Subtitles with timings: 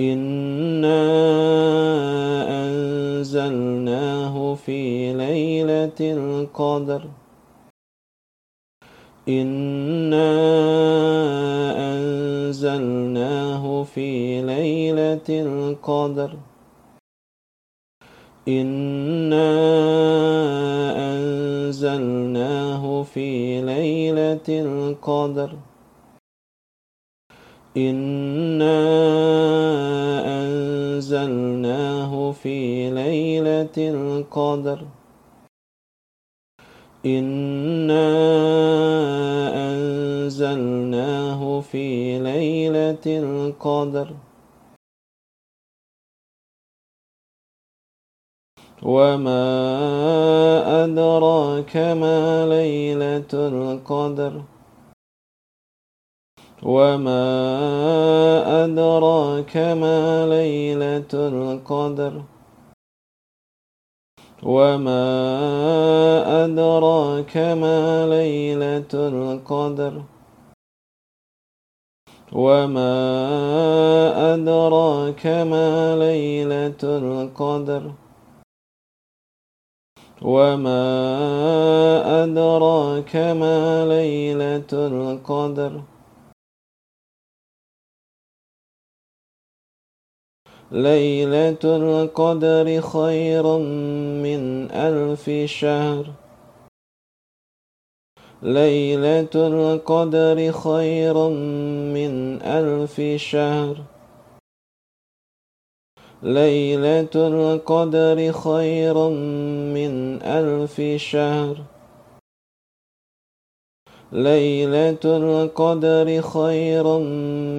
[0.00, 1.04] إنا
[2.66, 7.02] أنزلناه في ليلة القدر
[9.28, 10.30] إنا
[11.94, 16.36] أنزلناه في ليلة القدر
[18.48, 19.50] إنا
[21.14, 25.50] أنزلناه في ليلة القدر
[27.76, 28.93] إنا
[33.78, 34.86] القدر.
[37.06, 38.06] إنا
[39.70, 44.14] أنزلناه في ليلة القدر.
[48.82, 49.44] وما
[50.84, 54.42] أدراك ما ليلة القدر.
[56.62, 57.24] وما
[58.64, 62.33] أدراك ما ليلة القدر.
[64.44, 65.04] وما
[66.44, 70.02] أدراك ما ليلة القدر
[72.32, 72.94] وما
[74.34, 77.92] أدراك ما ليلة القدر
[80.22, 80.84] وما
[82.24, 85.72] أدراك ما ليلة القدر
[90.74, 93.58] ليلة القدر خير
[94.24, 96.04] من ألف شهر.
[98.42, 101.28] ليلة القدر خير
[101.94, 103.76] من ألف شهر.
[106.22, 109.08] ليلة القدر خير
[109.74, 111.56] من ألف شهر.
[114.12, 116.98] ليلة القدر خير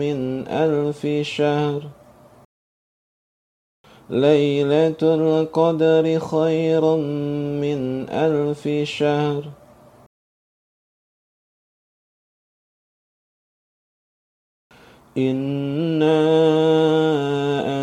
[0.00, 1.99] من ألف شهر.
[4.10, 6.96] ليلة القدر خير
[7.62, 9.44] من ألف شهر.
[15.18, 16.20] إنا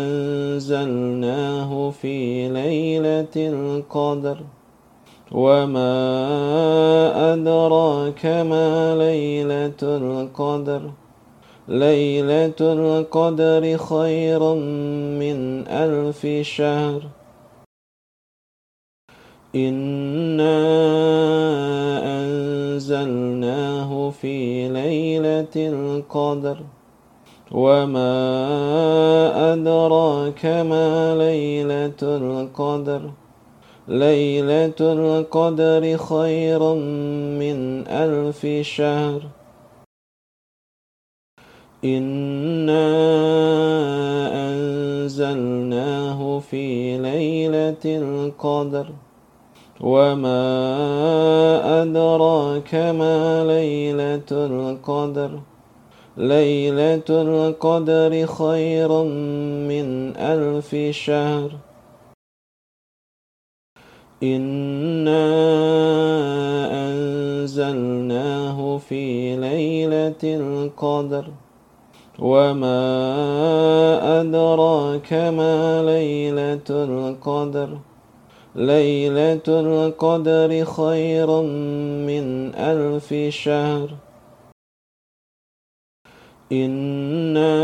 [0.00, 4.38] أنزلناه في ليلة القدر.
[5.32, 5.92] وما
[7.32, 10.90] أدراك ما ليلة القدر.
[11.68, 14.54] ليلة القدر خير
[15.20, 17.02] من ألف شهر.
[19.54, 20.58] إنا
[22.20, 26.58] أنزلناه في ليلة القدر.
[27.52, 28.12] وما
[29.52, 33.10] أدراك ما ليلة القدر.
[33.88, 36.74] ليلة القدر خير
[37.40, 39.37] من ألف شهر.
[41.84, 42.88] إنا
[44.50, 48.86] أنزلناه في ليلة القدر
[49.80, 50.42] وما
[51.82, 55.40] أدراك ما ليلة القدر
[56.16, 59.02] ليلة القدر خير
[59.70, 61.50] من ألف شهر
[64.22, 65.28] إنا
[66.88, 71.24] أنزلناه في ليلة القدر
[72.18, 72.80] وما
[74.20, 77.78] أدراك ما ليلة القدر
[78.56, 81.42] ليلة القدر خير
[82.08, 83.88] من ألف شهر
[86.52, 87.54] إنا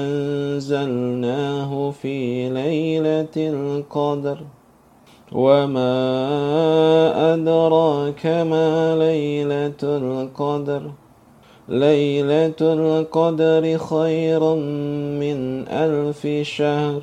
[0.00, 4.38] أنزلناه في ليلة القدر
[5.32, 5.92] وما
[7.34, 10.82] أدراك ما ليلة القدر
[11.68, 14.54] ليلة القدر خير
[15.20, 17.02] من ألف شهر.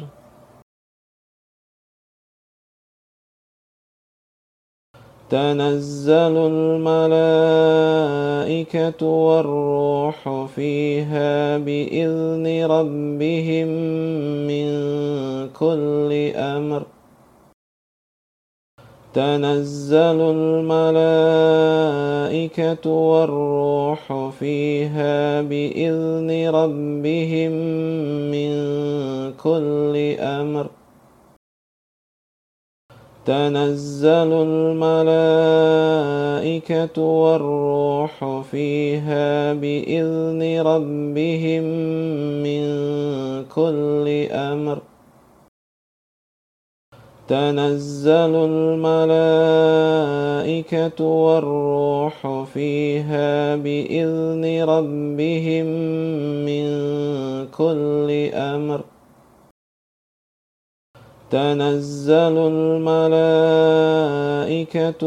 [5.30, 6.92] تنزل الملائكة
[9.06, 13.68] والروح فيها بإذن ربهم
[14.48, 14.70] من
[15.50, 16.99] كل أمر.
[19.14, 20.80] تنزل الملائكة
[22.90, 27.52] والروح فيها بإذن ربهم
[28.32, 28.52] من
[29.34, 30.68] كل أمر.
[33.26, 35.42] تنزل الملائكة
[37.02, 41.64] والروح فيها بإذن ربهم
[42.44, 42.66] من
[43.56, 44.89] كل أمر.
[47.30, 49.30] تنزل الملائكة
[51.06, 55.66] والروح فيها بإذن ربهم
[56.46, 56.68] من
[57.48, 58.82] كل أمر.
[61.32, 63.48] تنزل الملائكة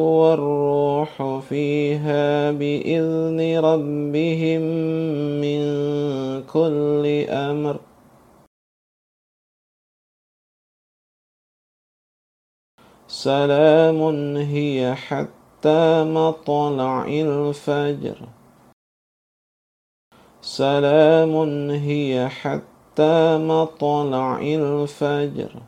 [0.00, 4.62] والروح فيها بإذن ربهم
[5.42, 5.62] من
[6.52, 7.76] كل أمر.
[13.12, 18.29] سلام هي حتى مطلع الفجر.
[20.41, 21.35] سلام
[21.70, 25.62] هي حتى مطلع الفجر.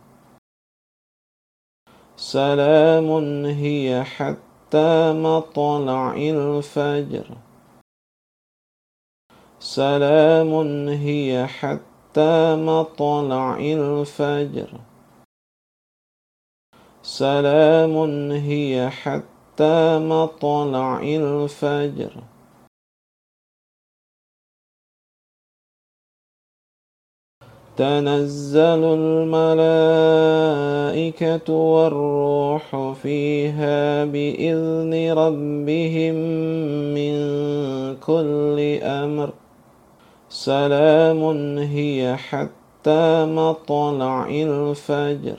[2.16, 3.10] سلام
[3.46, 7.26] هي حتى مطلع الفجر.
[9.58, 14.93] سلام هي حتى مطلع الفجر.
[17.18, 17.94] سلام
[18.32, 22.12] هي حتى مطلع الفجر.
[27.76, 29.74] تنزل الملائكة
[31.52, 36.14] والروح فيها بإذن ربهم
[36.94, 37.14] من
[37.96, 39.32] كل أمر.
[40.28, 41.22] سلام
[41.58, 45.38] هي حتى مطلع الفجر.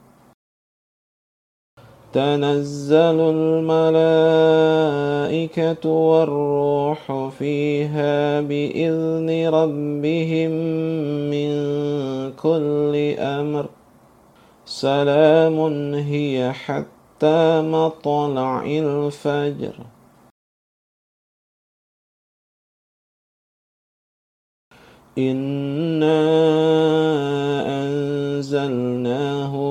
[2.13, 3.79] تنزل الملائكة
[5.89, 10.51] والروح فيها بإذن ربهم
[11.31, 11.51] من
[12.35, 13.69] كل أمر.
[14.65, 15.59] سلام
[15.93, 19.75] هي حتى مطلع الفجر.
[25.17, 26.21] إنا
[27.83, 28.90] أنزلناه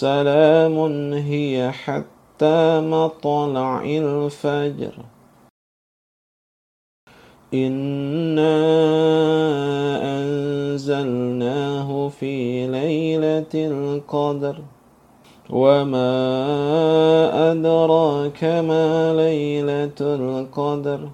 [0.00, 0.78] سلام
[1.12, 4.94] هي حتى مطلع الفجر.
[7.54, 8.56] إنا
[10.02, 14.56] أنزلناه في ليلة القدر.
[15.50, 16.12] وما
[17.52, 21.08] أدراك ما ليلة القدر.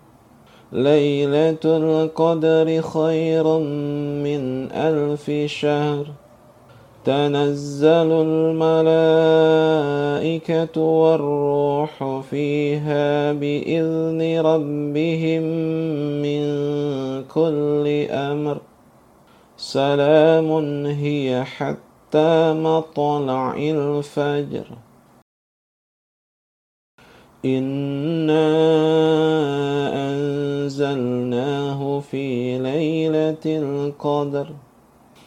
[0.73, 3.59] ليلة القدر خير
[4.25, 6.26] من ألف شهر.
[7.07, 8.11] تنزل
[8.67, 9.07] الملائكة
[10.81, 15.43] والروح فيها بإذن ربهم
[16.23, 16.45] من
[17.25, 18.61] كل أمر.
[19.57, 20.49] سلام
[20.87, 24.67] هي حتى مطلع الفجر.
[27.45, 28.49] إنا
[30.11, 34.47] أنزلناه في ليلة القدر.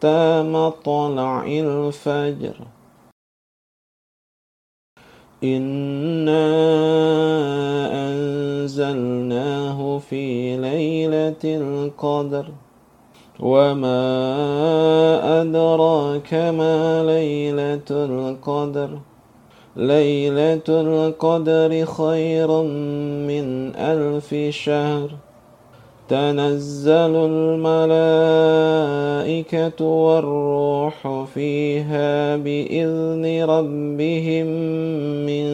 [0.00, 2.56] حتى مطلع الفجر.
[5.44, 6.46] إنا
[8.08, 12.46] أنزلناه في ليلة القدر.
[13.40, 14.00] وما
[15.42, 18.98] أدراك ما ليلة القدر.
[19.76, 22.62] ليلة القدر خير
[23.28, 25.10] من ألف شهر.
[26.10, 27.14] تنزل
[27.70, 28.10] الملائكة
[29.84, 34.46] والروح فيها بإذن ربهم
[35.26, 35.46] من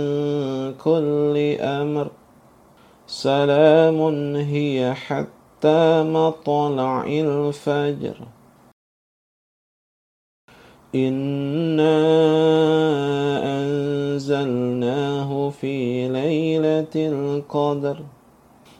[0.74, 2.10] كل أمر.
[3.06, 3.98] سلام
[4.36, 8.16] هي حتى مطلع الفجر.
[10.94, 11.98] إنا
[13.60, 17.96] أنزلناه في ليلة القدر.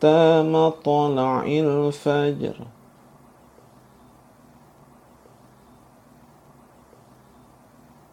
[0.00, 2.54] حتى مطلع الفجر.